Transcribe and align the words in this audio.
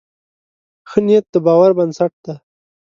ښه 0.89 0.99
نیت 1.05 1.25
د 1.33 1.35
باور 1.45 1.71
بنسټ 1.77 2.13
دی. 2.25 2.33